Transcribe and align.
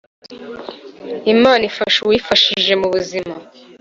Imana 1.33 1.61
ifasha 1.69 1.97
uwifashije 2.01 2.73
mu 2.81 2.87
buzima. 2.93 3.33